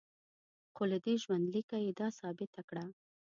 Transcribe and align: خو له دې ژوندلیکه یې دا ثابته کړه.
خو 0.73 0.83
له 0.91 0.97
دې 1.05 1.13
ژوندلیکه 1.23 1.77
یې 1.85 1.91
دا 1.99 2.07
ثابته 2.19 2.61
کړه. 2.69 2.85